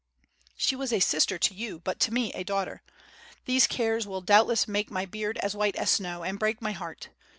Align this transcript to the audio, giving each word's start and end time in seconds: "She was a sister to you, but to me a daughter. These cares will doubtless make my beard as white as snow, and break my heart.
"She 0.57 0.75
was 0.75 0.91
a 0.91 0.99
sister 0.99 1.37
to 1.37 1.53
you, 1.53 1.77
but 1.77 1.99
to 1.99 2.11
me 2.11 2.33
a 2.33 2.43
daughter. 2.43 2.81
These 3.45 3.67
cares 3.67 4.07
will 4.07 4.21
doubtless 4.21 4.67
make 4.67 4.89
my 4.89 5.05
beard 5.05 5.37
as 5.43 5.55
white 5.55 5.75
as 5.75 5.91
snow, 5.91 6.23
and 6.23 6.39
break 6.39 6.59
my 6.59 6.71
heart. 6.71 7.09